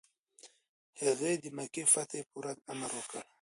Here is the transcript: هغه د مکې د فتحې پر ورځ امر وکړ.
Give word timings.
هغه 1.01 1.29
د 1.43 1.45
مکې 1.57 1.83
د 1.87 1.89
فتحې 1.93 2.21
پر 2.29 2.35
ورځ 2.39 2.57
امر 2.71 2.89
وکړ. 2.95 3.23